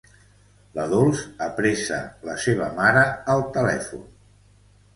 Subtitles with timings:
[0.77, 2.01] La Dols apressa
[2.31, 4.05] la seva mare al telèfon.